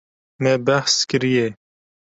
Me 0.41 0.51
behs 0.65 0.95
kiriye. 1.09 1.47